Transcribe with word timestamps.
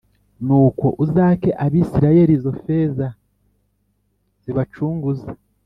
Nuko 0.45 0.85
uzake 1.03 1.49
Abisirayeli 1.65 2.33
izo 2.37 2.51
feza 2.63 3.07
zibacunguza 4.43 5.29